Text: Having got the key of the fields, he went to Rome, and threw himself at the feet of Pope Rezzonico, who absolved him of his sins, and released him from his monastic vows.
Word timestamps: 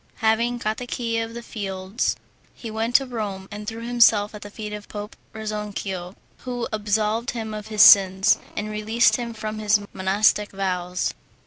Having 0.15 0.57
got 0.57 0.77
the 0.77 0.87
key 0.87 1.19
of 1.19 1.35
the 1.35 1.43
fields, 1.43 2.15
he 2.55 2.71
went 2.71 2.95
to 2.95 3.05
Rome, 3.05 3.47
and 3.51 3.67
threw 3.67 3.85
himself 3.85 4.33
at 4.33 4.41
the 4.41 4.49
feet 4.49 4.73
of 4.73 4.87
Pope 4.89 5.15
Rezzonico, 5.31 6.15
who 6.39 6.67
absolved 6.73 7.29
him 7.29 7.53
of 7.53 7.67
his 7.67 7.83
sins, 7.83 8.39
and 8.57 8.67
released 8.67 9.17
him 9.17 9.31
from 9.35 9.59
his 9.59 9.79
monastic 9.93 10.49
vows. 10.53 11.13